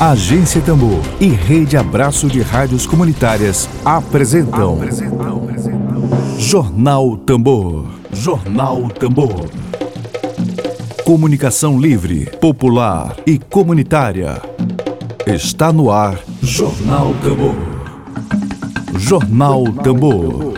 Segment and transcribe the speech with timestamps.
[0.00, 6.38] Agência Tambor e Rede Abraço de Rádios Comunitárias apresentam, apresentam.
[6.38, 7.84] Jornal Tambor.
[8.12, 9.50] Jornal Tambor.
[11.04, 14.40] Comunicação livre, popular e comunitária.
[15.26, 17.56] Está no ar Jornal Tambor.
[19.00, 20.54] Jornal Tambor.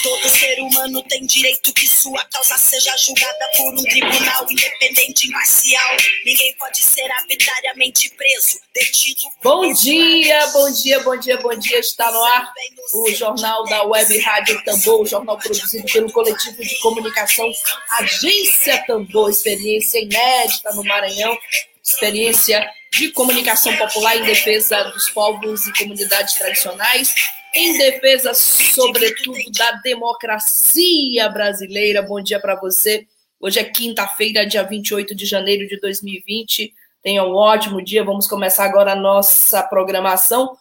[0.00, 1.72] Todo ser humano tem direito
[2.08, 5.96] sua causa seja julgada por um tribunal independente e imparcial.
[6.24, 9.20] Ninguém pode ser arbitrariamente preso, detido.
[9.42, 11.78] Bom dia, bom dia, bom dia, bom dia.
[11.78, 12.52] Está no ar
[12.94, 17.50] o jornal da Web Rádio Tambor, o jornal produzido pelo coletivo de comunicação
[17.98, 21.38] Agência Tambor, experiência inédita no Maranhão,
[21.82, 27.12] experiência de comunicação popular em defesa dos povos e comunidades tradicionais,
[27.54, 32.02] em defesa, sobretudo, da democracia brasileira.
[32.02, 33.06] Bom dia para você.
[33.40, 36.72] Hoje é quinta-feira, dia 28 de janeiro de 2020.
[37.02, 38.04] Tenha um ótimo dia.
[38.04, 40.56] Vamos começar agora a nossa programação.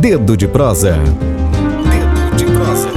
[0.00, 0.96] Dedo de prosa.
[0.96, 2.88] Dedo de prosa.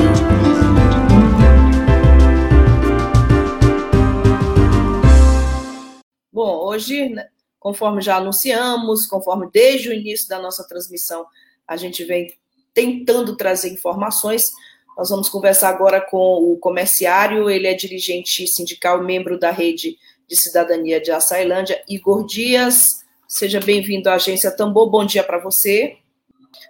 [6.34, 7.28] Bom, hoje, né,
[7.60, 11.26] conforme já anunciamos, conforme desde o início da nossa transmissão,
[11.68, 12.34] a gente vem
[12.76, 14.52] tentando trazer informações.
[14.98, 20.36] Nós vamos conversar agora com o comerciário, ele é dirigente sindical, membro da rede de
[20.36, 23.04] cidadania de Açailândia, Igor Dias.
[23.28, 24.90] Seja bem-vindo à agência Tambor.
[24.90, 25.98] Bom dia para você.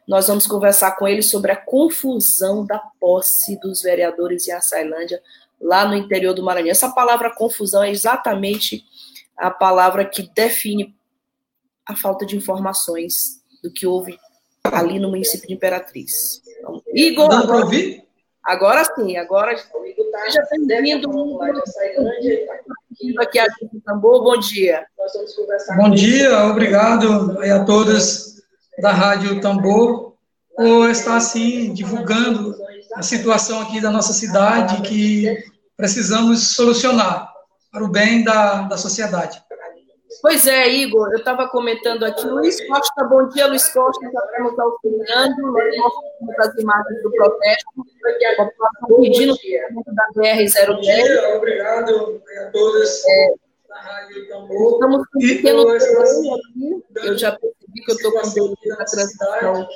[0.08, 5.22] Nós vamos conversar com ele sobre a confusão da posse dos vereadores em Açailândia,
[5.60, 6.70] lá no interior do Maranhão.
[6.70, 8.84] Essa palavra confusão é exatamente
[9.38, 10.96] a palavra que define
[11.86, 14.18] a falta de informações do que houve
[14.72, 16.42] ali no município de Imperatriz.
[16.60, 17.30] Então, Igor.
[17.30, 18.04] Dá para ouvir?
[18.44, 21.10] Agora sim, agora seja bem-vindo
[23.22, 24.24] aqui a Gente Tambor.
[24.24, 24.86] Bom dia.
[25.76, 28.36] Bom dia, obrigado a todos
[28.80, 30.14] da Rádio Tambor
[30.56, 32.56] por estar assim divulgando
[32.94, 35.44] a situação aqui da nossa cidade que
[35.76, 37.34] precisamos solucionar
[37.72, 39.42] para o bem da, da sociedade.
[40.22, 44.58] Pois é, Igor, eu estava comentando aqui, Luiz Costa, bom dia, Luiz Costa, já estamos
[44.58, 49.36] auxiliando, nós mostramos as imagens do protesto, a população pedindo
[49.88, 51.36] da BR-010.
[51.38, 53.34] Obrigado a todos é.
[54.10, 59.68] Estamos com um pequeno aqui, eu já percebi que eu estou com delay na transmissão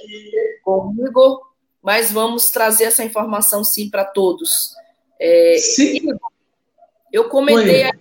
[0.63, 1.41] com o Igor,
[1.81, 4.73] mas vamos trazer essa informação sim para todos.
[5.19, 5.97] É, Sim.
[5.97, 6.31] Igor,
[7.11, 7.91] eu comentei Oi.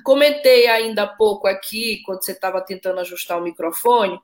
[0.00, 4.18] Comentei ainda há pouco aqui, quando você estava tentando ajustar o microfone,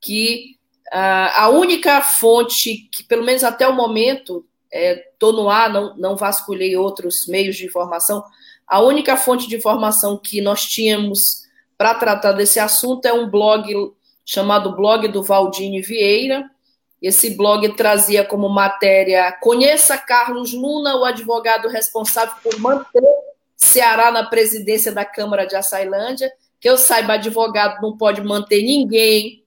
[0.00, 0.56] que
[0.92, 6.16] ah, a única fonte que, pelo menos até o momento, estou no ar, não, não
[6.16, 8.24] vasculhei outros meios de informação,
[8.66, 11.44] a única fonte de informação que nós tínhamos
[11.76, 13.92] para tratar desse assunto é um blog
[14.24, 16.50] chamado Blog do Valdine Vieira.
[17.02, 23.02] Esse blog trazia como matéria: Conheça Carlos Luna, o advogado responsável por manter
[23.74, 26.32] Ceará na presidência da Câmara de Açailândia.
[26.60, 29.44] Que eu saiba, advogado não pode manter ninguém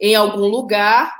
[0.00, 1.12] em algum lugar.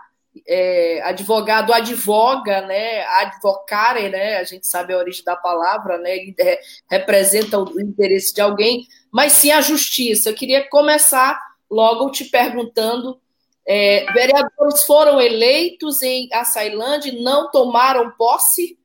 [0.48, 3.04] É, advogado advoga, né?
[3.06, 4.36] Advocare, né?
[4.38, 6.16] A gente sabe a origem da palavra, né?
[6.16, 6.58] Ele re-
[6.90, 10.30] representa o interesse de alguém, mas sim a justiça.
[10.30, 11.38] Eu queria começar
[11.70, 13.20] logo te perguntando:
[13.66, 18.76] é, vereadores foram eleitos em Açailândia e não tomaram posse?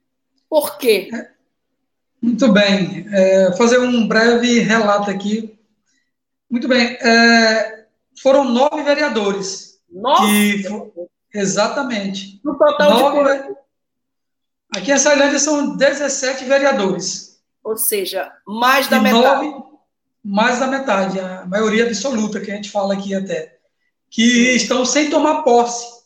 [0.49, 1.09] Por quê?
[2.21, 5.57] Muito bem, é, fazer um breve relato aqui.
[6.49, 7.85] Muito bem, é,
[8.21, 9.79] foram nove vereadores.
[10.67, 12.39] Fo- exatamente.
[12.43, 13.55] no total de Nove, ve-
[14.75, 17.39] aqui em Açailândia são 17 vereadores.
[17.63, 19.47] Ou seja, mais da e metade.
[19.47, 19.63] nove,
[20.23, 23.57] mais da metade, a maioria absoluta que a gente fala aqui até,
[24.09, 25.99] que estão sem tomar posse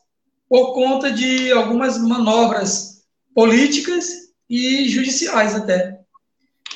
[0.48, 3.04] por conta de algumas manobras
[3.34, 4.06] políticas
[4.50, 5.93] e judiciais até.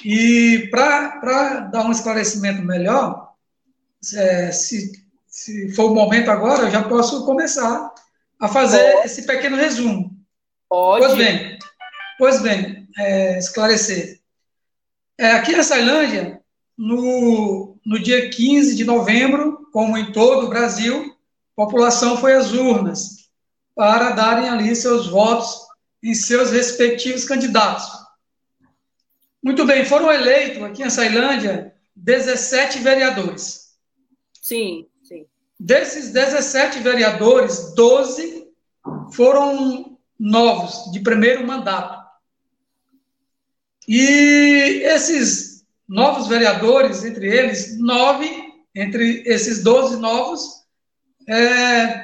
[0.09, 3.33] E para dar um esclarecimento melhor,
[4.15, 4.89] é, se,
[5.27, 7.94] se for o momento agora, eu já posso começar
[8.39, 10.18] a fazer esse pequeno resumo.
[10.69, 11.04] Pode.
[11.06, 11.59] Pois bem,
[12.18, 14.21] pois bem, é, esclarecer.
[15.18, 16.39] É, aqui na Ceilândia,
[16.77, 21.18] no, no dia 15 de novembro, como em todo o Brasil,
[21.51, 23.27] a população foi às urnas
[23.75, 25.68] para darem ali seus votos
[26.01, 27.97] em seus respectivos candidatos.
[29.48, 33.78] Muito bem, foram eleitos aqui em Ceilândia 17 vereadores.
[34.42, 35.26] Sim, sim.
[35.58, 38.46] Desses 17 vereadores, 12
[39.14, 41.98] foram novos, de primeiro mandato.
[43.88, 48.30] E esses novos vereadores, entre eles, nove,
[48.76, 50.66] entre esses doze novos,
[51.26, 52.04] é,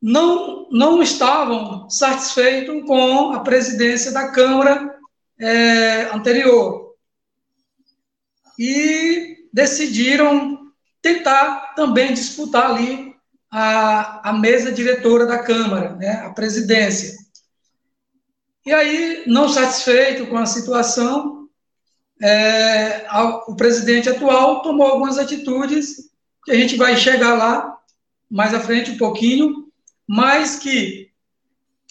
[0.00, 4.96] não, não estavam satisfeitos com a presidência da Câmara
[5.40, 6.83] é, anterior.
[8.58, 13.14] E decidiram tentar também disputar ali
[13.50, 17.16] a, a mesa diretora da Câmara, né, a presidência.
[18.66, 21.46] E aí, não satisfeito com a situação,
[22.22, 23.06] é,
[23.46, 26.10] o presidente atual tomou algumas atitudes,
[26.44, 27.78] que a gente vai chegar lá
[28.30, 29.68] mais à frente um pouquinho,
[30.06, 31.10] mas que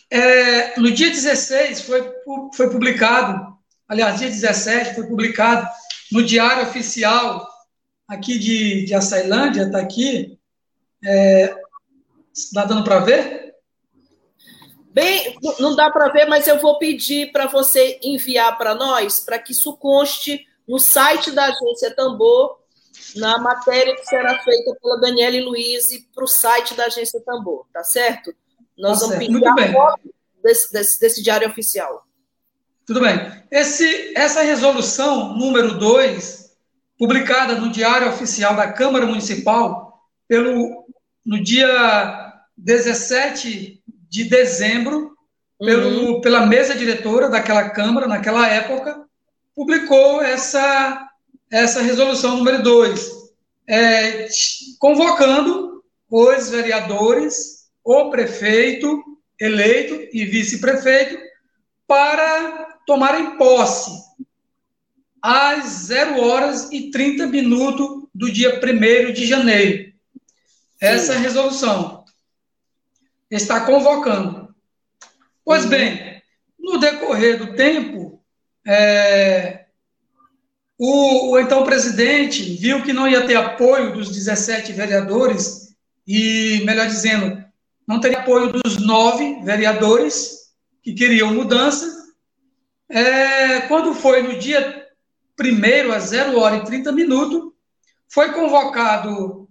[0.10, 2.12] é, no dia 16 foi,
[2.56, 3.56] foi publicado,
[3.88, 5.68] aliás, dia 17 foi publicado
[6.12, 7.48] no Diário Oficial
[8.08, 10.38] aqui de, de Açailândia, está aqui,
[11.04, 11.56] é,
[12.34, 13.56] está dando para ver?
[14.92, 19.40] Bem, não dá para ver, mas eu vou pedir para você enviar para nós, para
[19.40, 22.60] que isso conste no site da Agência Tambor,
[23.16, 27.66] na matéria que será feita pela Daniela e Luiz para o site da Agência Tambor,
[27.74, 28.34] tá certo?
[28.78, 29.34] Nós tá vamos certo.
[29.34, 30.14] pedir a foto
[30.44, 32.06] desse, desse, desse, diário oficial.
[32.86, 33.16] Tudo bem.
[33.50, 36.52] Esse, essa resolução número 2,
[36.98, 40.86] publicada no Diário Oficial da Câmara Municipal, pelo,
[41.26, 45.16] no dia 17 de dezembro,
[45.58, 46.22] pelo, uhum.
[46.22, 49.06] pela mesa diretora daquela Câmara, naquela época,
[49.56, 51.08] publicou essa,
[51.50, 53.12] essa resolução número 2,
[53.70, 54.28] é,
[54.78, 59.02] convocando os vereadores, o prefeito
[59.40, 61.18] eleito e vice-prefeito
[61.88, 63.92] para tomarem posse
[65.22, 69.94] às 0 horas e 30 minutos do dia 1 de janeiro.
[70.80, 71.22] Essa Sim.
[71.22, 72.04] resolução
[73.32, 74.54] está convocando.
[75.46, 76.22] Pois bem,
[76.60, 78.22] no decorrer do tempo,
[78.66, 79.66] é,
[80.78, 85.74] o, o, então presidente viu que não ia ter apoio dos 17 vereadores,
[86.06, 87.44] e, melhor dizendo,
[87.88, 90.52] não teria apoio dos nove vereadores
[90.82, 92.03] que queriam mudança.
[92.94, 94.88] É, quando foi no dia
[95.40, 97.52] 1 às 0 hora e 30 minutos,
[98.08, 99.50] foi convocado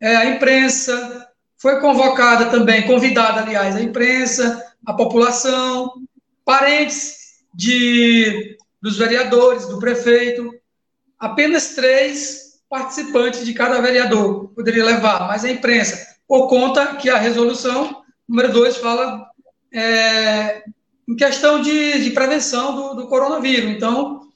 [0.00, 5.92] é, a imprensa, foi convocada também, convidada, aliás, a imprensa, a população,
[6.44, 7.16] parentes
[7.52, 10.54] de, dos vereadores, do prefeito.
[11.18, 17.18] Apenas três participantes de cada vereador poderia levar, mas a imprensa, por conta que a
[17.18, 19.26] resolução número 2 fala
[19.72, 20.62] é,
[21.08, 23.70] em questão de, de prevenção do, do coronavírus.
[23.70, 24.28] Então,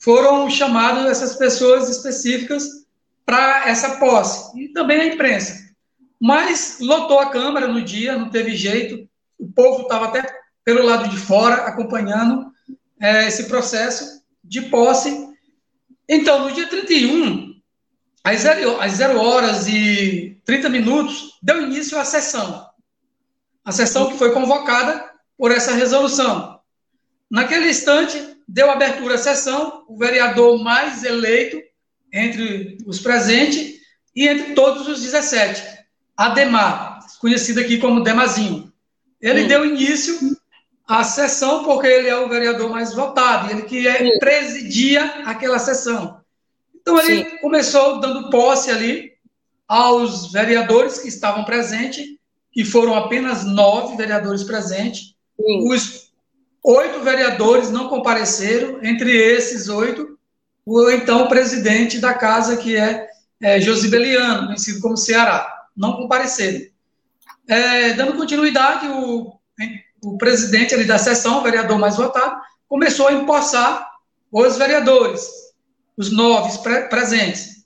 [0.00, 2.64] foram chamadas essas pessoas específicas
[3.24, 5.70] para essa posse, e também a imprensa.
[6.20, 9.08] Mas lotou a Câmara no dia, não teve jeito.
[9.38, 10.22] O povo estava até
[10.64, 12.52] pelo lado de fora acompanhando
[13.00, 15.28] é, esse processo de posse.
[16.08, 17.54] Então, no dia 31,
[18.24, 22.68] às 0, às 0 horas e 30 minutos, deu início à sessão.
[23.64, 25.09] A sessão que foi convocada
[25.40, 26.60] por essa resolução.
[27.30, 31.58] Naquele instante, deu abertura à sessão, o vereador mais eleito
[32.12, 33.80] entre os presentes
[34.14, 35.62] e entre todos os 17,
[36.14, 38.70] Ademar, conhecido aqui como Demazinho.
[39.18, 39.48] Ele Sim.
[39.48, 40.36] deu início
[40.86, 46.20] à sessão porque ele é o vereador mais votado, ele que é, presidia aquela sessão.
[46.74, 47.38] Então ele Sim.
[47.38, 49.12] começou dando posse ali
[49.66, 52.04] aos vereadores que estavam presentes,
[52.52, 55.18] que foram apenas nove vereadores presentes.
[55.40, 55.72] Sim.
[55.72, 56.10] Os
[56.62, 60.18] oito vereadores não compareceram, entre esses oito,
[60.66, 63.08] o então presidente da casa, que é,
[63.40, 66.66] é Josibeliano, conhecido como Ceará não compareceram.
[67.48, 69.32] É, dando continuidade, o,
[70.04, 73.90] o presidente ali da sessão, o vereador mais votado, começou a empossar
[74.30, 75.28] os vereadores,
[75.96, 77.64] os nove pre presentes.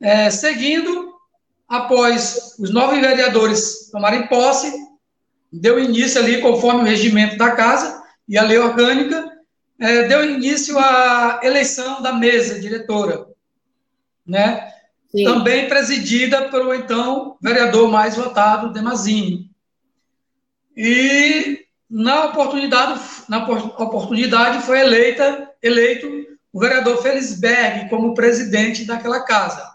[0.00, 1.12] É, seguindo,
[1.68, 4.72] após os nove vereadores tomarem posse,
[5.52, 9.30] deu início ali, conforme o regimento da casa e a lei orgânica,
[9.78, 13.26] é, deu início à eleição da mesa diretora,
[14.26, 14.70] né?
[15.10, 15.24] Sim.
[15.24, 19.50] também presidida pelo então vereador mais votado, Demazinho.
[20.76, 26.08] E na oportunidade, na oportunidade foi eleita, eleito
[26.52, 29.68] o vereador Felisberg como presidente daquela casa.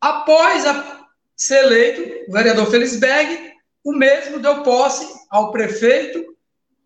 [0.00, 3.51] Após a, ser eleito o vereador Felisberg,
[3.84, 6.36] o mesmo deu posse ao prefeito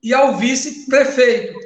[0.03, 1.59] e ao vice-prefeito.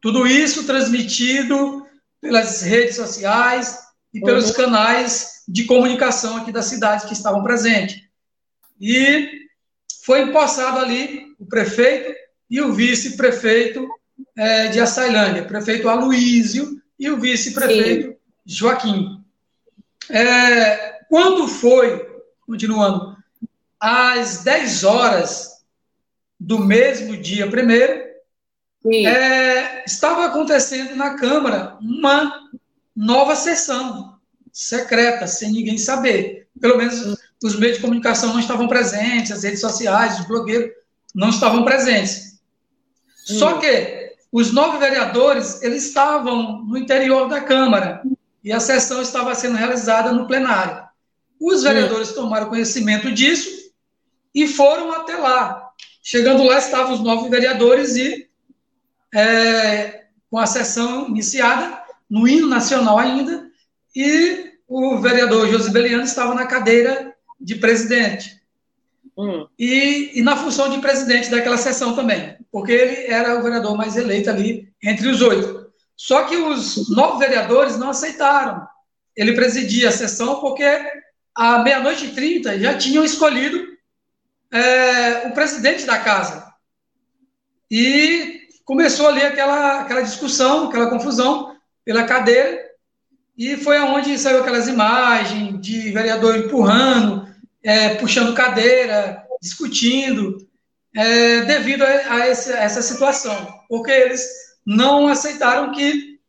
[0.00, 1.86] Tudo isso transmitido
[2.20, 3.78] pelas redes sociais
[4.12, 4.56] e pelos uhum.
[4.56, 8.02] canais de comunicação aqui da cidade que estavam presentes.
[8.80, 9.44] E
[10.04, 12.14] foi empossado ali o prefeito
[12.50, 13.86] e o vice-prefeito
[14.36, 19.24] é, de Açailândia, prefeito Aloísio e o vice-prefeito Joaquim.
[20.10, 22.06] É, quando foi,
[22.46, 23.13] continuando,
[23.84, 25.62] às 10 horas
[26.40, 28.02] do mesmo dia primeiro,
[28.86, 32.48] é, estava acontecendo na Câmara uma
[32.96, 34.16] nova sessão
[34.50, 36.48] secreta, sem ninguém saber.
[36.58, 40.70] Pelo menos os meios de comunicação não estavam presentes, as redes sociais, os blogueiros
[41.14, 42.38] não estavam presentes.
[43.28, 43.38] Hum.
[43.38, 48.02] Só que os nove vereadores, eles estavam no interior da Câmara
[48.42, 50.84] e a sessão estava sendo realizada no plenário.
[51.38, 52.14] Os vereadores hum.
[52.14, 53.53] tomaram conhecimento disso
[54.34, 55.70] e foram até lá.
[56.02, 58.28] Chegando lá, estavam os nove vereadores e
[59.14, 63.48] é, com a sessão iniciada, no hino nacional ainda,
[63.94, 68.42] e o vereador Josibeliano estava na cadeira de presidente.
[69.16, 69.46] Hum.
[69.56, 73.96] E, e, na função de presidente daquela sessão também, porque ele era o vereador mais
[73.96, 75.72] eleito ali entre os oito.
[75.96, 78.66] Só que os nove vereadores não aceitaram
[79.16, 80.64] ele presidir a sessão, porque
[81.34, 83.73] à meia-noite e trinta já tinham escolhido
[84.54, 86.46] é, o presidente da casa.
[87.68, 92.62] E começou ali aquela, aquela discussão, aquela confusão pela cadeira,
[93.36, 97.28] e foi aonde saiu aquelas imagens de vereador empurrando,
[97.64, 100.48] é, puxando cadeira, discutindo,
[100.94, 104.24] é, devido a, a, esse, a, essa situação, porque eles
[104.64, 106.20] não aceitaram que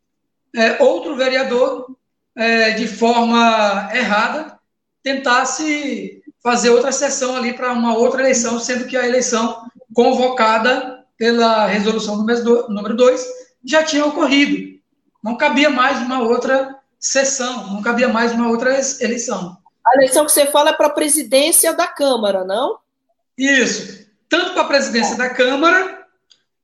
[0.52, 1.96] é, outro vereador,
[2.34, 4.58] é, de forma errada,
[5.00, 11.66] tentasse fazer outra sessão ali para uma outra eleição, sendo que a eleição convocada pela
[11.66, 13.26] resolução número 2
[13.64, 14.78] já tinha ocorrido.
[15.20, 19.58] Não cabia mais uma outra sessão, não cabia mais uma outra eleição.
[19.84, 22.78] A eleição que você fala é para a presidência da Câmara, não?
[23.36, 24.06] Isso.
[24.28, 26.06] Tanto para a presidência da Câmara,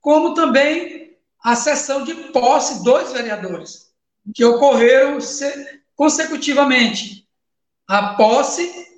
[0.01, 3.91] como também a sessão de posse dos vereadores,
[4.33, 5.19] que ocorreram
[5.97, 7.27] consecutivamente.
[7.89, 8.92] A posse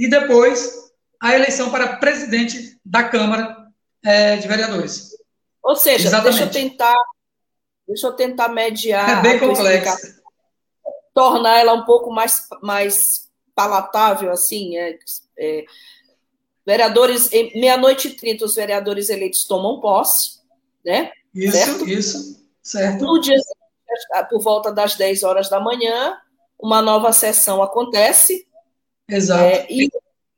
[0.00, 0.90] e depois
[1.20, 3.66] a eleição para presidente da Câmara
[4.02, 5.10] é, de Vereadores.
[5.62, 6.38] Ou seja, Exatamente.
[6.38, 6.96] deixa eu tentar,
[7.86, 9.18] deixa eu tentar mediar.
[9.18, 10.18] É bem complexo.
[11.12, 14.98] Tornar ela um pouco mais, mais palatável, assim, é,
[15.38, 15.64] é,
[16.64, 20.40] vereadores, meia-noite e trinta, os vereadores eleitos tomam posse,
[20.82, 21.12] né?
[21.34, 21.86] Isso, certo?
[21.86, 23.04] isso, certo.
[23.04, 23.36] No dia,
[24.30, 26.16] por volta das 10 horas da manhã,
[26.58, 28.48] uma nova sessão acontece.
[29.10, 29.42] Exato.
[29.42, 29.90] É, e,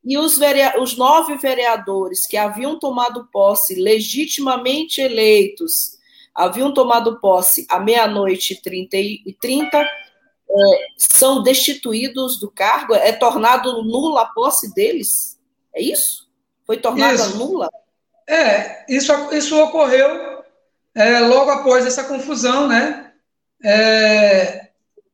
[0.04, 0.38] e os,
[0.80, 5.98] os nove vereadores que haviam tomado posse, legitimamente eleitos,
[6.34, 12.94] haviam tomado posse à meia-noite e trinta, é, são destituídos do cargo?
[12.94, 15.38] É tornado nula a posse deles?
[15.74, 16.28] É isso?
[16.66, 17.38] Foi tornada isso.
[17.38, 17.68] nula?
[18.28, 20.42] É, isso, isso ocorreu
[20.94, 23.12] é, logo após essa confusão, né?
[23.64, 24.68] É,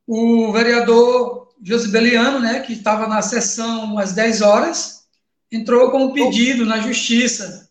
[0.06, 5.04] o vereador Josibeliano, né, que estava na sessão às 10 horas,
[5.50, 7.68] entrou com um pedido na justiça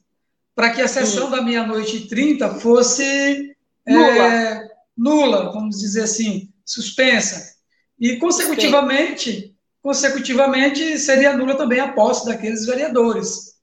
[0.55, 4.33] para que a sessão da meia-noite e 30 fosse nula.
[4.33, 4.67] É,
[4.97, 7.55] nula, vamos dizer assim, suspensa.
[7.99, 13.55] E, consecutivamente, consecutivamente seria nula também a posse daqueles vereadores.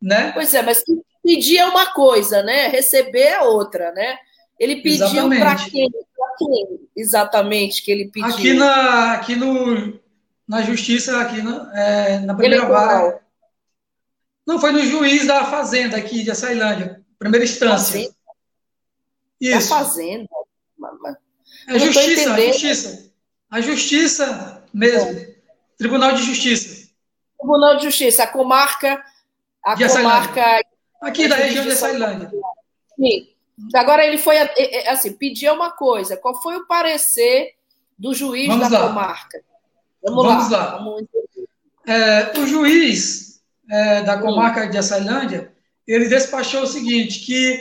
[0.00, 0.32] Né?
[0.32, 0.82] Pois é, mas
[1.22, 2.66] pedir é uma coisa, né?
[2.66, 4.18] Receber é outra, né?
[4.58, 5.90] Ele pediu para quem?
[6.38, 8.30] Quem exatamente que ele pediu?
[8.30, 10.00] Aqui, na, aqui no,
[10.48, 13.20] na justiça, aqui na, é, na primeira vara.
[14.46, 17.98] Não, foi no juiz da Fazenda aqui de Açailândia, primeira instância.
[17.98, 18.14] Fazenda?
[19.40, 19.70] Isso.
[19.70, 20.28] Da Fazenda?
[21.68, 23.12] É justiça, justiça.
[23.50, 25.10] A justiça mesmo.
[25.10, 25.34] É.
[25.76, 26.88] Tribunal de Justiça.
[27.38, 29.04] Tribunal de Justiça, a comarca.
[29.64, 30.60] A de comarca.
[31.00, 32.30] Aqui da região de Açailândia.
[32.96, 33.31] Sim.
[33.74, 34.36] Agora ele foi
[34.88, 36.16] assim, pediu uma coisa.
[36.16, 37.54] Qual foi o parecer
[37.98, 38.88] do juiz Vamos da lá.
[38.88, 39.42] comarca?
[40.02, 40.58] Vamos, Vamos lá.
[40.58, 40.78] lá.
[40.78, 41.04] Vamos...
[41.86, 43.40] É, o juiz
[43.70, 45.52] é, da comarca de Açailândia,
[45.86, 47.60] ele despachou o seguinte, que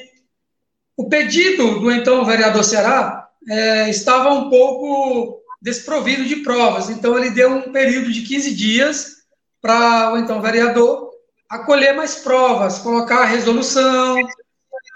[0.95, 6.89] o pedido do então vereador Ceará é, estava um pouco desprovido de provas.
[6.89, 9.21] Então, ele deu um período de 15 dias
[9.61, 11.11] para o então vereador
[11.47, 14.15] acolher mais provas, colocar a resolução,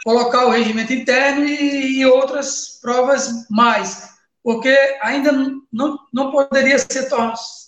[0.05, 4.09] colocar o regimento interno e, e outras provas mais,
[4.43, 4.69] porque
[5.01, 5.31] ainda
[5.74, 7.09] não, não poderia ser,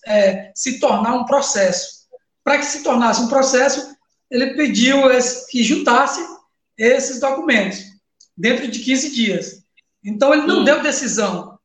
[0.06, 2.06] é, se tornar um processo.
[2.44, 3.98] Para que se tornasse um processo,
[4.30, 5.00] ele pediu
[5.50, 6.24] que juntasse
[6.78, 7.80] esses documentos
[8.38, 9.64] dentro de 15 dias.
[10.04, 10.64] Então, ele não hum.
[10.64, 11.58] deu decisão,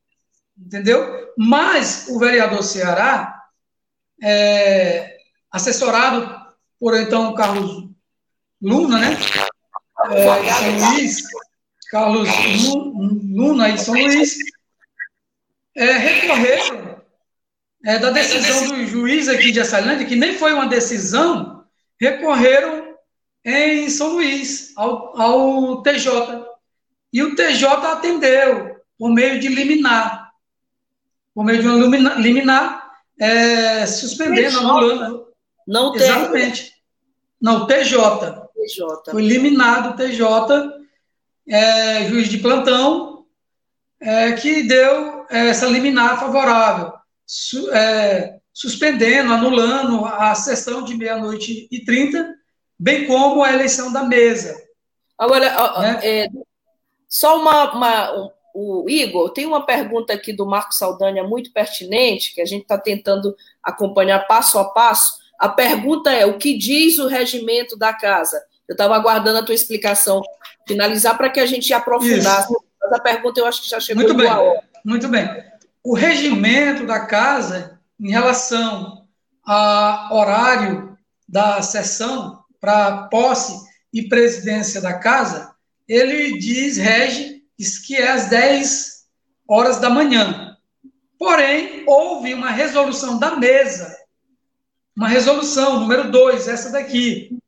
[0.56, 1.32] entendeu?
[1.36, 3.42] Mas o vereador Ceará,
[4.22, 5.18] é,
[5.50, 6.34] assessorado
[6.80, 7.90] por então Carlos
[8.60, 9.18] Luna, né?
[10.10, 11.22] É, São Luís,
[11.90, 12.28] Carlos
[13.30, 14.38] Luna de São Luís,
[15.76, 17.02] é, recorreram
[17.84, 21.64] é, da decisão do juiz aqui de Açailândia, que nem foi uma decisão,
[22.00, 22.96] recorreram
[23.44, 26.46] em São Luís, ao, ao TJ.
[27.12, 30.32] E o TJ atendeu por meio de liminar.
[31.34, 35.26] Por meio de uma liminar, é, suspendendo, anulando.
[35.66, 36.02] Não tem.
[36.02, 36.72] Exatamente.
[37.40, 38.41] Não, TJ.
[38.62, 39.10] TJ.
[39.10, 40.22] Foi eliminado o TJ,
[41.48, 43.24] é, juiz de plantão,
[44.00, 46.92] é, que deu é, essa liminar favorável,
[47.26, 52.34] su, é, suspendendo, anulando a sessão de meia-noite e trinta,
[52.78, 54.60] bem como a eleição da mesa.
[55.18, 56.00] Agora, né?
[56.02, 56.28] é,
[57.08, 62.40] só uma, uma o Igor, tem uma pergunta aqui do Marco Saldanha muito pertinente, que
[62.40, 65.14] a gente está tentando acompanhar passo a passo.
[65.38, 68.42] A pergunta é: o que diz o regimento da casa?
[68.72, 70.22] Eu estava aguardando a tua explicação
[70.66, 72.50] finalizar para que a gente aprofundasse.
[72.50, 72.64] Isso.
[72.80, 74.62] Mas a pergunta eu acho que já chegou muito bem, hora.
[74.84, 75.28] Muito bem.
[75.84, 79.06] O regimento da casa, em relação
[79.44, 80.96] ao horário
[81.28, 83.60] da sessão para posse
[83.92, 85.54] e presidência da casa,
[85.86, 89.02] ele diz, rege, diz que é às 10
[89.46, 90.56] horas da manhã.
[91.18, 93.94] Porém, houve uma resolução da mesa,
[94.96, 97.38] uma resolução, número 2, essa daqui,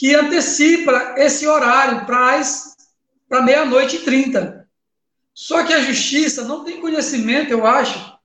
[0.00, 4.66] que antecipa esse horário para meia-noite e trinta.
[5.34, 8.18] Só que a justiça não tem conhecimento, eu acho,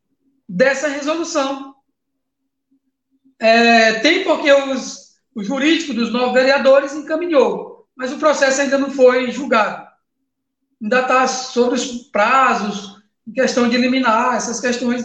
[0.47, 1.75] dessa resolução.
[3.37, 8.89] É, tem porque os, o jurídico dos novos vereadores encaminhou, mas o processo ainda não
[8.89, 9.85] foi julgado.
[10.81, 15.03] Ainda está sobre os prazos, em questão de eliminar essas questões,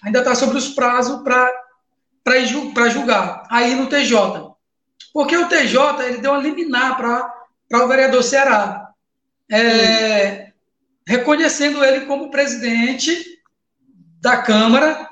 [0.00, 4.53] ainda está sobre os prazos para julgar, aí no TJ.
[5.14, 8.90] Porque o TJ ele deu uma liminar para o vereador Ceará,
[9.48, 10.52] é,
[11.06, 13.40] reconhecendo ele como presidente
[14.20, 15.08] da Câmara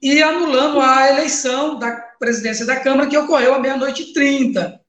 [0.00, 1.90] e anulando a eleição da
[2.20, 4.80] presidência da Câmara, que ocorreu à meia-noite e trinta.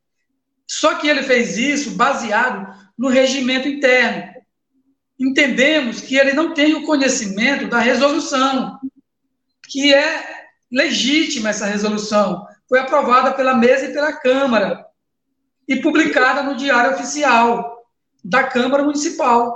[0.67, 4.31] Só que ele fez isso baseado no regimento interno.
[5.19, 8.79] Entendemos que ele não tem o conhecimento da resolução,
[9.67, 14.85] que é legítima essa resolução, foi aprovada pela mesa e pela Câmara
[15.67, 17.83] e publicada no Diário Oficial
[18.23, 19.53] da Câmara Municipal.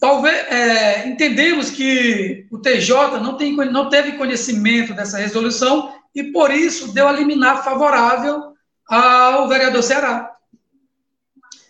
[0.00, 6.52] Talvez é, entendemos que o TJ não, tem, não teve conhecimento dessa resolução e por
[6.52, 8.52] isso deu a liminar favorável
[8.86, 10.32] ao vereador Ceará.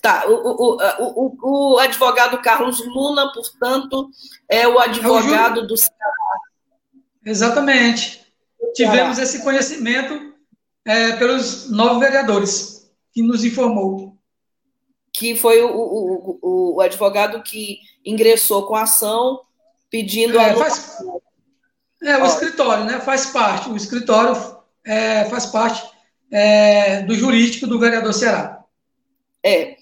[0.03, 4.11] Tá, o, o, o, o, advogado Carlos Luna, portanto,
[4.51, 6.12] é o advogado é o do Ceará.
[7.24, 8.28] Exatamente
[8.74, 10.35] tivemos esse conhecimento
[10.85, 14.16] é, pelos nove vereadores que nos informou.
[15.12, 19.40] Que foi o, o, o, advogado que ingressou com a ação
[19.90, 20.57] pedindo é, a.
[20.57, 20.98] Faz,
[22.02, 22.26] é, o Ó.
[22.26, 23.00] escritório, né?
[23.00, 23.68] Faz parte.
[23.68, 25.88] O escritório é, faz parte
[26.31, 28.64] é, do jurídico do vereador Ceará.
[29.44, 29.76] É.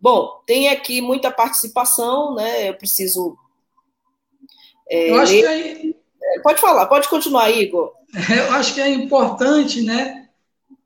[0.00, 2.68] Bom, tem aqui muita participação, né?
[2.68, 3.36] Eu preciso.
[4.88, 5.40] É, Eu acho ler.
[5.40, 5.96] que aí.
[6.22, 7.92] É, pode falar, pode continuar, Igor.
[8.12, 10.28] Eu acho que é importante né,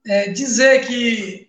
[0.07, 1.49] é, dizer que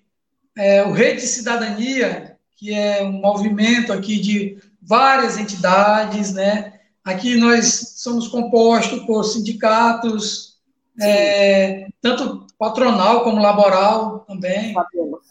[0.55, 7.35] é, o Rede de Cidadania, que é um movimento aqui de várias entidades, né, aqui
[7.35, 10.57] nós somos compostos por sindicatos,
[10.99, 14.73] é, tanto patronal como laboral também.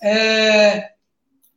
[0.00, 0.92] É,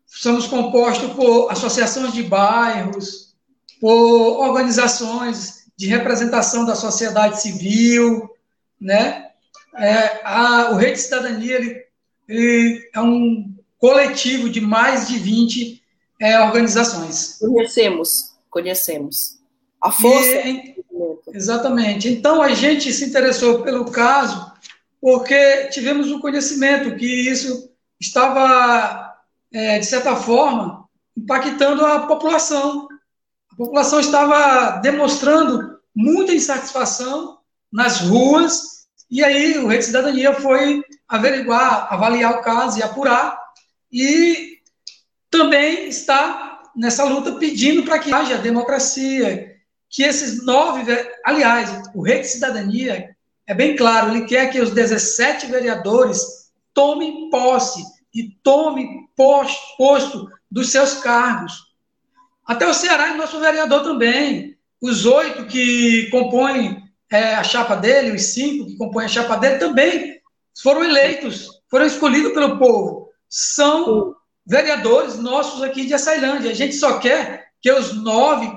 [0.07, 3.35] somos compostos por associações de bairros,
[3.79, 8.29] por organizações de representação da sociedade civil,
[8.79, 9.29] né?
[9.75, 11.85] É, a, o Rede de Cidadania ele,
[12.27, 15.83] ele, é um coletivo de mais de 20
[16.19, 17.37] é, organizações.
[17.39, 19.39] Conhecemos, conhecemos.
[19.81, 20.47] A força.
[20.47, 20.75] E,
[21.33, 22.09] exatamente.
[22.09, 24.51] Então a gente se interessou pelo caso
[25.01, 29.15] porque tivemos o conhecimento que isso estava,
[29.53, 32.87] é, de certa forma, impactando a população.
[33.51, 37.38] A população estava demonstrando muita insatisfação
[37.71, 43.39] nas ruas, e aí o Rede Cidadania foi averiguar, avaliar o caso e apurar,
[43.91, 44.59] e
[45.29, 49.55] também está nessa luta pedindo para que haja democracia,
[49.89, 50.91] que esses nove,
[51.25, 53.15] aliás, o Rede Cidadania
[53.47, 56.21] é bem claro, ele quer que os 17 vereadores
[56.73, 61.69] tomem posse e tomem posto dos seus cargos.
[62.45, 64.57] Até o Ceará é nosso vereador também.
[64.81, 69.57] Os oito que compõem é, a chapa dele, os cinco que compõem a chapa dele,
[69.57, 70.21] também
[70.61, 73.09] foram eleitos, foram escolhidos pelo povo.
[73.27, 76.51] São vereadores nossos aqui de Açailândia.
[76.51, 78.51] A gente só quer que os nove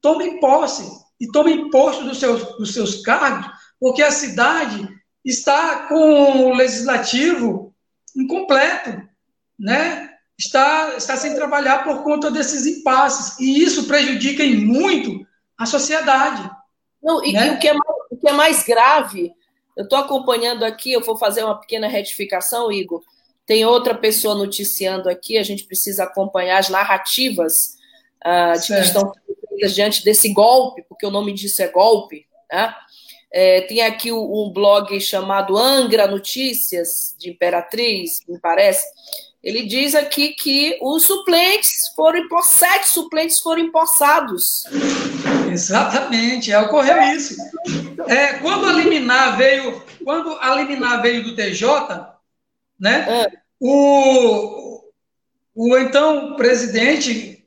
[0.00, 0.88] tomem posse
[1.20, 4.88] e tomem posto dos seus, dos seus cargos, porque a cidade
[5.24, 7.74] está com o legislativo
[8.16, 9.02] incompleto,
[9.58, 10.10] né?
[10.38, 13.38] Está, está sem trabalhar por conta desses impasses.
[13.40, 15.26] E isso prejudica em muito
[15.58, 16.48] a sociedade.
[17.02, 17.48] Não, e, né?
[17.48, 19.32] e o, que é mais, o que é mais grave,
[19.76, 23.02] eu estou acompanhando aqui, eu vou fazer uma pequena retificação, Igor.
[23.46, 27.76] Tem outra pessoa noticiando aqui, a gente precisa acompanhar as narrativas
[28.26, 29.12] uh, de que estão
[29.72, 32.74] diante desse golpe, porque o nome disso é golpe, né?
[33.30, 38.86] É, tem aqui um blog chamado Angra Notícias, de Imperatriz, me parece.
[39.42, 44.64] Ele diz aqui que os suplentes foram, sete suplentes foram empossados.
[45.50, 47.36] Exatamente, é, ocorreu isso.
[48.08, 51.68] É, quando a liminar veio, quando a liminar veio do TJ,
[52.78, 53.06] né?
[53.08, 53.32] É.
[53.60, 54.82] O,
[55.54, 57.46] o então presidente,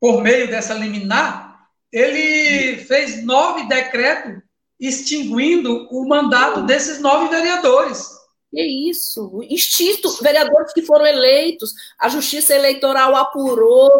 [0.00, 4.42] por meio dessa liminar, ele fez nove decretos
[4.80, 8.11] extinguindo o mandato desses nove vereadores.
[8.52, 8.60] Que
[8.90, 9.40] isso?
[9.48, 13.90] Extinto, vereadores que foram eleitos, a Justiça Eleitoral apurou.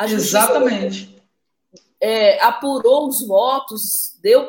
[0.00, 1.20] Exatamente.
[2.00, 4.48] É, apurou os votos, deu,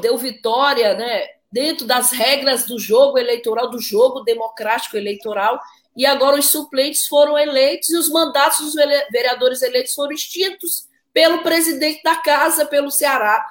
[0.00, 1.26] deu vitória, né?
[1.50, 5.58] Dentro das regras do jogo eleitoral, do jogo democrático eleitoral,
[5.96, 8.74] e agora os suplentes foram eleitos e os mandatos dos
[9.10, 13.44] vereadores eleitos foram extintos pelo presidente da casa, pelo Ceará.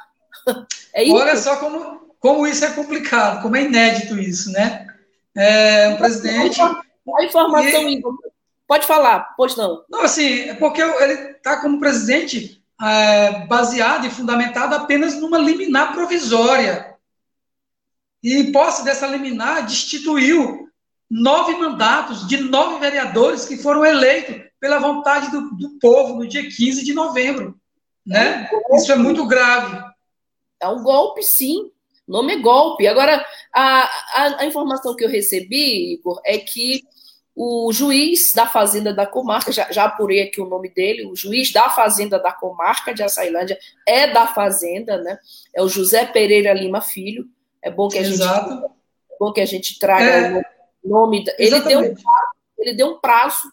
[0.94, 1.04] É?
[1.12, 4.87] Olha só como, como isso é complicado, como é inédito isso, né?
[5.38, 6.60] É, um presidente.
[6.62, 8.02] A informação, e...
[8.68, 9.84] Pode falar, pois não.
[9.90, 15.94] Não, assim, é porque ele está como presidente é, baseado e fundamentado apenas numa liminar
[15.94, 16.96] provisória.
[18.22, 20.68] E em posse dessa liminar, destituiu
[21.10, 26.44] nove mandatos de nove vereadores que foram eleitos pela vontade do, do povo no dia
[26.44, 27.58] 15 de novembro.
[28.06, 28.50] Né?
[28.74, 29.82] Isso é muito grave.
[30.60, 31.72] É um golpe, sim.
[32.08, 32.88] Nome é golpe.
[32.88, 36.84] Agora, a, a, a, informação que eu recebi, Igor, é que
[37.36, 41.52] o juiz da Fazenda da Comarca, já, já apurei aqui o nome dele, o juiz
[41.52, 45.20] da Fazenda da Comarca de Açailândia é da Fazenda, né?
[45.54, 47.28] É o José Pereira Lima Filho.
[47.62, 50.42] É bom que a gente, é bom que a gente traga é,
[50.84, 51.26] o nome.
[51.38, 53.52] Ele deu, um prazo, ele deu um prazo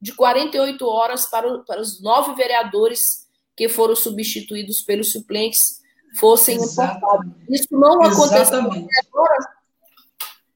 [0.00, 5.81] de 48 horas para, para os nove vereadores que foram substituídos pelos suplentes
[6.18, 7.32] fossem importados.
[7.48, 9.62] Isso não aconteceu agora.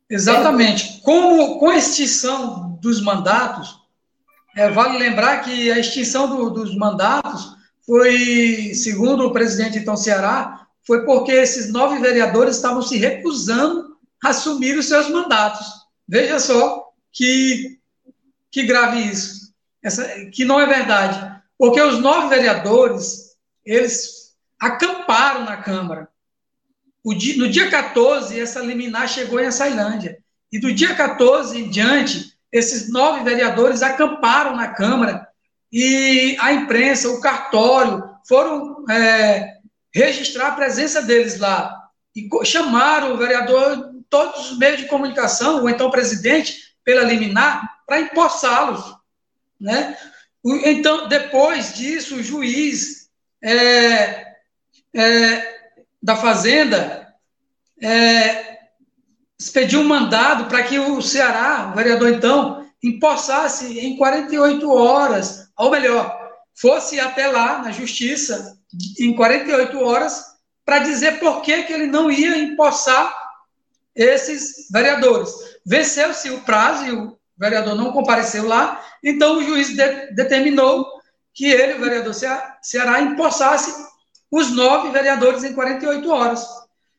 [0.09, 1.01] Exatamente.
[1.03, 3.81] Como, com a extinção dos mandatos,
[4.57, 10.67] é, vale lembrar que a extinção do, dos mandatos foi, segundo o presidente então Ceará,
[10.87, 15.67] foi porque esses nove vereadores estavam se recusando a assumir os seus mandatos.
[16.09, 17.79] Veja só que,
[18.51, 19.53] que grave isso.
[19.83, 21.37] Essa, que não é verdade.
[21.59, 24.16] Porque os nove vereadores, eles
[24.61, 26.09] acamparam na Câmara.
[27.17, 30.19] Dia, no dia 14, essa liminar chegou em Açailândia.
[30.51, 35.27] E do dia 14 em diante, esses nove vereadores acamparam na Câmara
[35.73, 39.57] e a imprensa, o cartório, foram é,
[39.93, 41.75] registrar a presença deles lá.
[42.15, 47.83] E chamaram o vereador, todos os meios de comunicação, ou então o presidente, pela liminar,
[47.87, 48.97] para empossá-los.
[49.61, 49.97] Né?
[50.65, 53.11] Então, depois disso, o juiz
[53.43, 54.26] é,
[54.97, 55.57] é,
[56.03, 57.15] da Fazenda
[57.83, 58.57] é,
[59.39, 65.71] expediu um mandado para que o Ceará, o vereador então, empossasse em 48 horas, ou
[65.71, 66.19] melhor,
[66.55, 68.59] fosse até lá na justiça
[68.99, 70.25] em 48 horas
[70.65, 73.15] para dizer por que, que ele não ia empossar
[73.95, 75.31] esses vereadores.
[75.65, 80.87] Venceu-se o prazo e o vereador não compareceu lá, então o juiz de, determinou
[81.35, 82.15] que ele, o vereador
[82.63, 83.86] Ceará, empossasse
[84.31, 86.47] os nove vereadores em 48 horas.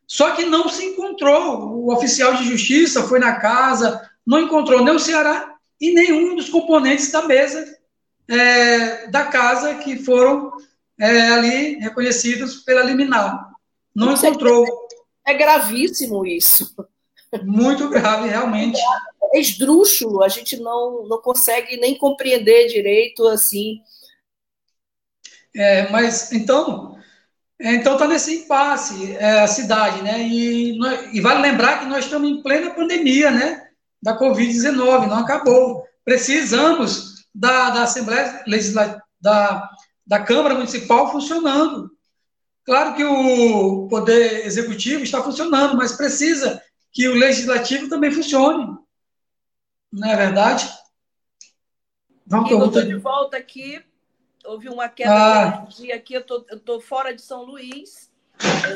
[0.06, 1.70] Só que não se encontrou.
[1.70, 6.50] O oficial de justiça foi na casa, não encontrou nem o Ceará e nenhum dos
[6.50, 7.78] componentes da mesa
[8.28, 10.52] é, da casa que foram
[11.00, 13.52] é, ali reconhecidos pela liminar.
[13.94, 14.66] Não isso encontrou.
[15.26, 16.76] É, é gravíssimo isso.
[17.44, 18.80] Muito grave, realmente.
[19.34, 23.82] É esdrúxulo, a gente não, não consegue nem compreender direito assim.
[25.54, 26.97] É, mas então,
[27.60, 30.22] então está nesse impasse é, a cidade, né?
[30.28, 30.78] E,
[31.14, 33.68] e, vale lembrar que nós estamos em plena pandemia, né?
[34.02, 35.84] Da Covid-19, não acabou.
[36.06, 39.70] Precisamos da, da Assembleia Legislativa, da,
[40.06, 41.90] da Câmara Municipal funcionando.
[42.64, 48.78] Claro que o Poder Executivo está funcionando, mas precisa que o Legislativo também funcione.
[49.92, 50.70] Não é verdade?
[52.26, 53.82] Vamos para de volta aqui
[54.48, 55.46] houve uma queda ah.
[55.46, 56.14] de energia aqui.
[56.14, 58.10] Eu tô, estou fora de São Luís,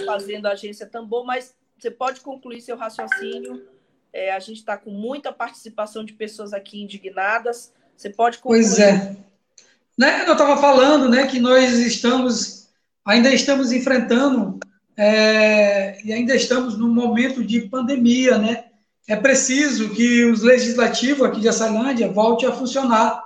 [0.06, 3.68] fazendo a agência Tambor, mas você pode concluir seu raciocínio.
[4.14, 7.72] É, a gente está com muita participação de pessoas aqui indignadas.
[7.96, 8.62] Você pode concluir.
[8.62, 9.16] Pois é.
[9.98, 12.70] Né, eu estava falando né, que nós estamos,
[13.06, 14.60] ainda estamos enfrentando
[14.98, 18.66] é, e ainda estamos num momento de pandemia, né?
[19.08, 23.22] É preciso que os legislativos aqui de Açailândia volte a funcionar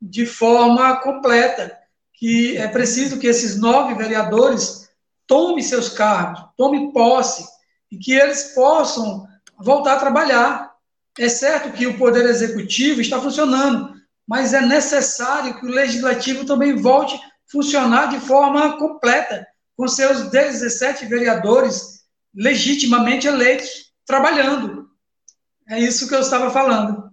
[0.00, 1.79] de forma completa,
[2.20, 4.90] que é preciso que esses nove vereadores
[5.26, 7.48] tomem seus cargos, tomem posse,
[7.90, 9.26] e que eles possam
[9.58, 10.70] voltar a trabalhar.
[11.18, 13.94] É certo que o Poder Executivo está funcionando,
[14.28, 20.30] mas é necessário que o Legislativo também volte a funcionar de forma completa, com seus
[20.30, 22.04] 17 vereadores
[22.34, 24.90] legitimamente eleitos, trabalhando.
[25.66, 27.10] É isso que eu estava falando.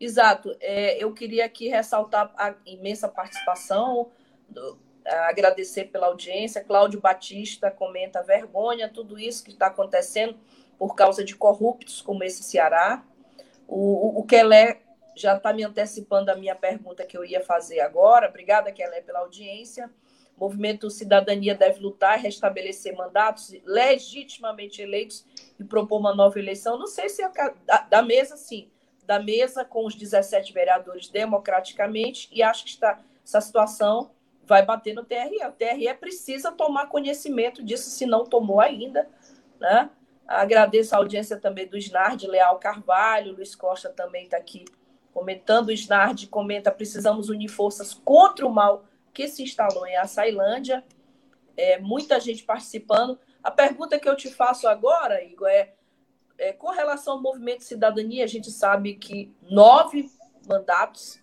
[0.00, 0.56] Exato.
[0.58, 4.10] É, eu queria aqui ressaltar a imensa participação,
[4.52, 6.62] do, agradecer pela audiência.
[6.62, 10.38] Cláudio Batista comenta vergonha, tudo isso que está acontecendo
[10.78, 13.04] por causa de corruptos como esse Ceará.
[13.66, 14.80] O, o, o Kelé
[15.14, 18.28] já está me antecipando a minha pergunta que eu ia fazer agora.
[18.28, 19.90] Obrigada, Kelé, pela audiência.
[20.36, 25.24] O movimento Cidadania deve lutar e restabelecer mandatos legitimamente eleitos
[25.58, 26.78] e propor uma nova eleição.
[26.78, 27.30] Não sei se é
[27.66, 28.70] da, da mesa, sim,
[29.04, 34.10] da mesa com os 17 vereadores democraticamente, e acho que está, essa situação
[34.52, 35.46] vai bater no TRE.
[35.48, 39.08] O TRE precisa tomar conhecimento disso, se não tomou ainda.
[39.58, 39.88] Né?
[40.28, 44.66] Agradeço a audiência também do Snard Leal Carvalho, Luiz Costa também está aqui
[45.14, 45.68] comentando.
[45.68, 48.84] O Snard comenta: precisamos unir forças contra o mal
[49.14, 50.84] que se instalou em Açailândia.
[51.56, 53.18] É, muita gente participando.
[53.42, 55.72] A pergunta que eu te faço agora, Igor, é,
[56.36, 60.10] é com relação ao movimento cidadania, a gente sabe que nove
[60.46, 61.21] mandatos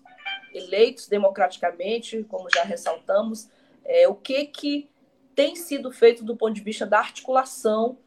[0.54, 3.50] eleitos democraticamente, como já ressaltamos,
[3.86, 4.90] é, o que, que
[5.36, 7.98] tem sido feito do ponto de vista da articulação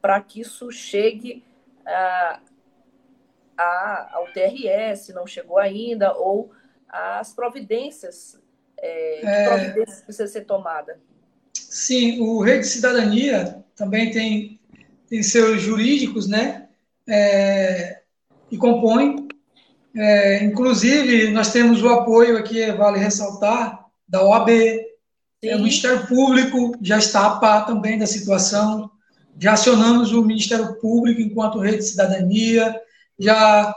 [0.00, 1.44] para que isso chegue
[1.84, 2.40] a,
[3.56, 6.52] a, ao TRS, não chegou ainda, ou
[6.88, 8.40] as providências,
[8.78, 10.96] é, é, providências que precisam ser tomadas.
[11.54, 14.60] Sim, o Rede Cidadania também tem,
[15.08, 16.68] tem seus jurídicos, né?
[17.08, 18.02] É,
[18.48, 19.28] que compõem.
[19.96, 24.50] É, inclusive, nós temos o apoio aqui, vale ressaltar, da OAB,
[25.42, 28.90] é, o Ministério Público já está a par também da situação.
[29.38, 32.74] Já acionamos o Ministério Público enquanto Rede Cidadania.
[33.18, 33.74] Já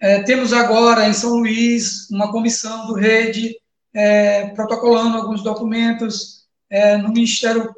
[0.00, 3.56] é, temos agora em São Luís uma comissão do Rede
[3.94, 7.74] é, protocolando alguns documentos é, no Ministério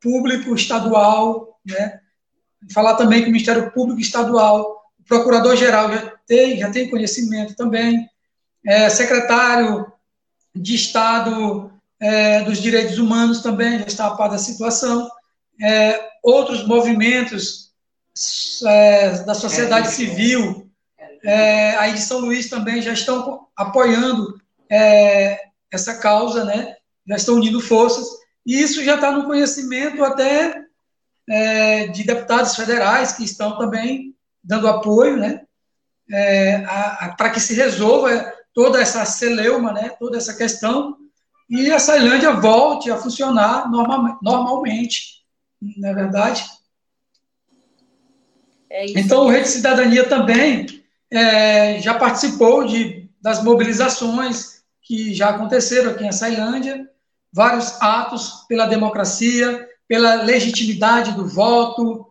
[0.00, 2.00] Público Estadual, né?
[2.72, 4.77] Falar também que o Ministério Público Estadual,
[5.08, 8.08] Procurador-Geral já tem, já tem conhecimento também,
[8.64, 9.90] é, secretário
[10.54, 15.10] de Estado é, dos Direitos Humanos também já está a par da situação,
[15.60, 17.72] é, outros movimentos
[18.66, 20.70] é, da sociedade civil
[21.24, 24.40] é, aí de São Luís também já estão apoiando
[24.70, 25.40] é,
[25.70, 26.76] essa causa, né?
[27.06, 28.06] já estão unindo forças,
[28.46, 30.64] e isso já está no conhecimento até
[31.92, 34.14] de deputados federais que estão também
[34.48, 35.42] dando apoio, né?
[36.10, 36.64] É,
[37.18, 39.90] para que se resolva toda essa celeuma, né?
[39.90, 40.96] toda essa questão,
[41.50, 45.22] e a Sailândia volte a funcionar normal, normalmente,
[45.60, 46.44] não é verdade?
[48.70, 55.90] É então, o Rede Cidadania também é, já participou de, das mobilizações que já aconteceram
[55.90, 56.88] aqui em Sailândia,
[57.32, 62.07] vários atos pela democracia, pela legitimidade do voto,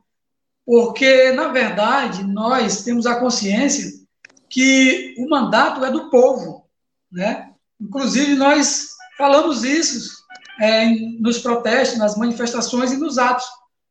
[0.68, 3.90] porque, na verdade, nós temos a consciência
[4.50, 6.66] que o mandato é do povo,
[7.10, 7.52] né?
[7.80, 10.18] Inclusive, nós falamos isso
[10.60, 13.46] é, nos protestos, nas manifestações e nos atos.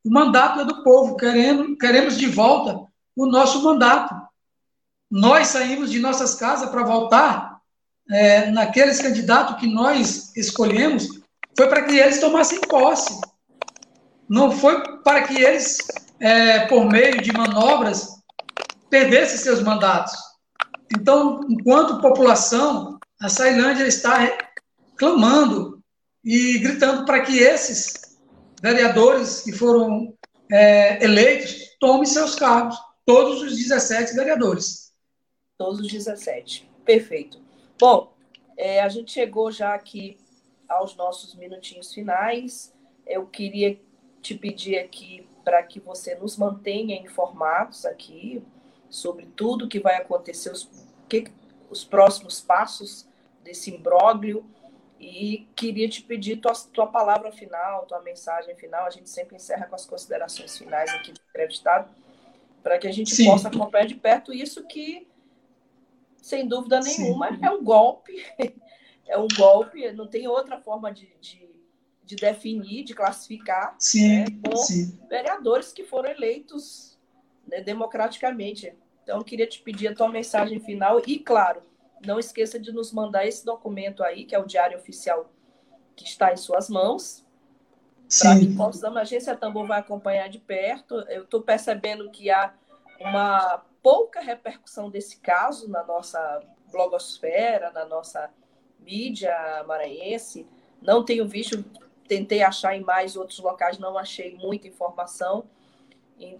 [0.04, 2.86] O mandato é do povo, querendo, queremos de volta
[3.16, 4.14] o nosso mandato.
[5.10, 7.58] Nós saímos de nossas casas para voltar
[8.10, 11.08] é, naqueles candidatos que nós escolhemos,
[11.56, 13.18] foi para que eles tomassem posse.
[14.28, 15.78] Não foi para que eles,
[16.20, 18.22] é, por meio de manobras,
[18.88, 20.14] perdessem seus mandatos.
[20.94, 24.37] Então, enquanto população, a Sailândia está
[24.96, 25.83] clamando
[26.24, 28.16] e gritando para que esses
[28.62, 30.14] vereadores que foram
[30.50, 34.92] é, eleitos tomem seus cargos, todos os 17 vereadores.
[35.59, 36.68] Todos os 17.
[36.85, 37.40] Perfeito.
[37.79, 38.14] Bom,
[38.57, 40.18] é, a gente chegou já aqui
[40.68, 42.72] aos nossos minutinhos finais.
[43.07, 43.79] Eu queria
[44.20, 48.42] te pedir aqui para que você nos mantenha informados aqui
[48.90, 50.68] sobre tudo que vai acontecer, os,
[51.09, 51.30] que,
[51.70, 53.09] os próximos passos
[53.44, 54.44] desse imbróglio
[54.98, 58.87] E queria te pedir tua, tua palavra final, tua mensagem final.
[58.87, 61.94] A gente sempre encerra com as considerações finais aqui do entrevistado,
[62.61, 63.26] para que a gente Sim.
[63.26, 65.06] possa acompanhar de perto isso que,
[66.16, 67.44] sem dúvida nenhuma, Sim.
[67.44, 68.12] é um golpe.
[69.09, 71.48] É um golpe, não tem outra forma de, de,
[72.06, 74.98] de definir, de classificar, sim, né, com sim.
[75.08, 76.96] vereadores que foram eleitos
[77.46, 78.72] né, democraticamente.
[79.02, 81.62] Então, eu queria te pedir a tua mensagem final e, claro,
[82.04, 85.30] não esqueça de nos mandar esse documento aí, que é o Diário Oficial
[85.96, 87.24] que está em suas mãos,
[88.20, 90.94] para que possamos, a Agência Tambor vai acompanhar de perto.
[91.08, 92.54] Eu estou percebendo que há
[93.00, 98.30] uma pouca repercussão desse caso na nossa blogosfera, na nossa
[98.78, 99.34] mídia
[99.66, 100.46] maranhense.
[100.80, 101.64] Não tenho visto,
[102.06, 105.44] tentei achar em mais outros locais, não achei muita informação.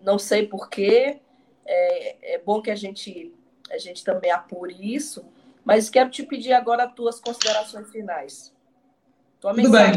[0.03, 1.21] Não sei porquê,
[1.67, 3.35] é, é bom que a gente,
[3.71, 5.25] a gente também apure isso,
[5.65, 8.53] mas quero te pedir agora as tuas considerações finais.
[9.41, 9.93] Tua Tudo bem.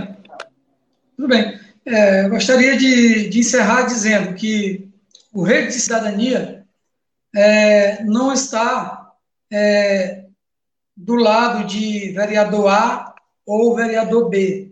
[1.16, 1.60] Tudo bem.
[1.86, 4.90] É, gostaria de, de, encerrar dizendo que
[5.34, 6.66] o Rede de Cidadania
[7.36, 9.14] é, não está
[9.52, 10.26] é,
[10.96, 14.69] do lado de vereador A ou vereador B,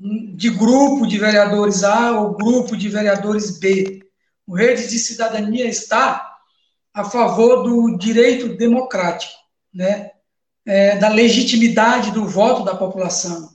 [0.00, 4.00] de grupo de vereadores A ou grupo de vereadores B.
[4.46, 6.38] O Rede de Cidadania está
[6.94, 9.34] a favor do direito democrático,
[9.72, 10.10] né?
[10.66, 13.50] É, da legitimidade do voto da população.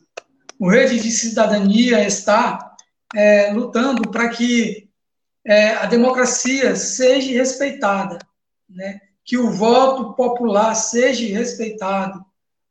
[0.59, 2.75] O Rede de Cidadania está
[3.15, 4.89] é, lutando para que
[5.45, 8.17] é, a democracia seja respeitada,
[8.69, 8.99] né?
[9.23, 12.25] que o voto popular seja respeitado.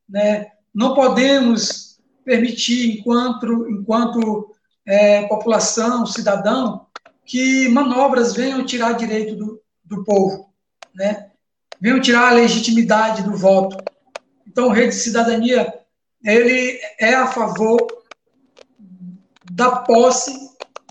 [0.07, 0.51] Né?
[0.73, 1.94] Não podemos
[2.25, 4.53] permitir, enquanto, enquanto
[4.85, 6.87] é, população, cidadão,
[7.23, 10.49] que manobras venham tirar direito do, do povo,
[10.93, 11.29] né?
[11.79, 13.77] venham tirar a legitimidade do voto.
[14.47, 15.73] Então, Rede de Cidadania
[16.23, 17.85] ele é a favor
[19.51, 20.33] da posse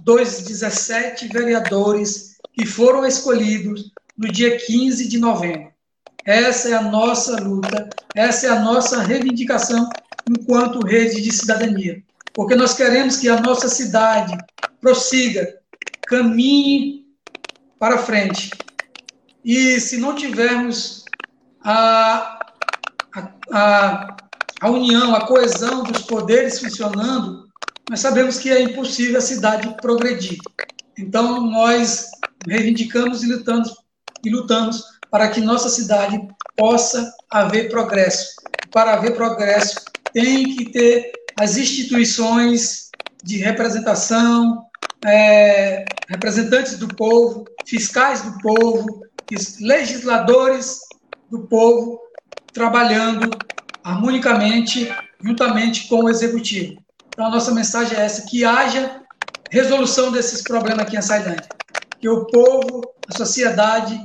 [0.03, 5.73] dos 17 vereadores que foram escolhidos no dia 15 de novembro.
[6.25, 9.88] Essa é a nossa luta, essa é a nossa reivindicação
[10.28, 12.02] enquanto rede de cidadania.
[12.32, 14.37] Porque nós queremos que a nossa cidade
[14.80, 15.58] prossiga,
[16.06, 17.06] caminhe
[17.78, 18.50] para frente.
[19.44, 21.04] E se não tivermos
[21.62, 22.40] a,
[23.52, 24.16] a,
[24.60, 27.48] a, união, a coesão dos poderes funcionando,
[27.88, 30.38] nós sabemos que é impossível a cidade progredir.
[30.98, 32.10] Então, nós
[32.46, 33.74] reivindicamos e lutamos
[34.24, 36.18] e lutamos para que nossa cidade
[36.56, 38.34] possa haver progresso.
[38.70, 39.76] Para haver progresso,
[40.14, 42.88] tem que ter as instituições
[43.22, 44.64] de representação,
[45.05, 49.03] é, representantes do povo, fiscais do povo,
[49.61, 50.79] legisladores
[51.29, 52.00] do povo,
[52.53, 53.29] trabalhando
[53.83, 54.88] harmonicamente,
[55.20, 56.81] juntamente com o executivo.
[57.09, 59.03] Então, a nossa mensagem é essa: que haja
[59.50, 61.48] resolução desses problemas aqui em Sailândia.
[61.98, 63.98] Que o povo, a sociedade,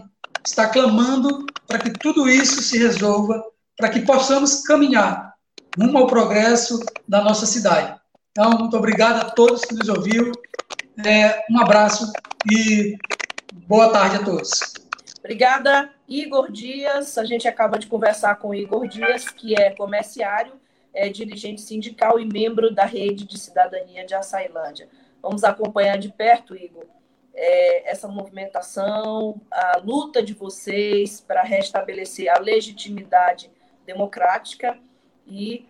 [0.46, 3.44] está clamando para que tudo isso se resolva,
[3.78, 5.29] para que possamos caminhar
[5.78, 8.00] rumo ao progresso da nossa cidade.
[8.32, 10.32] Então, muito obrigado a todos que nos ouviram.
[11.06, 12.12] É, um abraço
[12.52, 12.98] e
[13.68, 14.50] boa tarde a todos.
[15.20, 17.18] Obrigada, Igor Dias.
[17.18, 20.54] A gente acaba de conversar com Igor Dias, que é comerciário,
[20.94, 24.90] é dirigente sindical e membro da Rede de Cidadania de Açailândia.
[25.22, 26.86] Vamos acompanhar de perto, Igor,
[27.36, 33.52] é, essa movimentação, a luta de vocês para restabelecer a legitimidade
[33.86, 34.78] democrática
[35.30, 35.68] e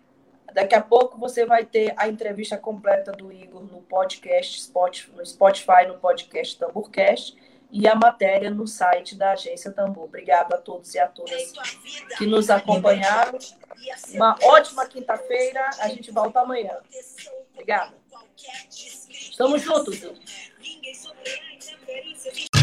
[0.52, 4.72] daqui a pouco você vai ter a entrevista completa do Igor no podcast
[5.14, 7.36] no Spotify, no podcast Tamborcast
[7.72, 10.04] e a matéria no site da Agência Tambor.
[10.04, 11.52] Obrigado a todos e a todas
[12.18, 13.38] que nos acompanharam.
[14.12, 15.70] Uma ótima quinta-feira.
[15.78, 16.76] A gente volta amanhã.
[17.52, 17.94] Obrigada.
[19.10, 20.02] Estamos juntos.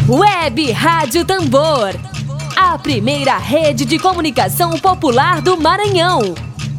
[0.08, 1.94] Web Rádio Tambor.
[2.56, 6.34] A primeira rede de comunicação popular do Maranhão.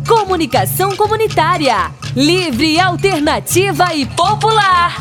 [0.10, 1.92] Comunicação comunitária.
[2.16, 4.98] Livre, alternativa e popular.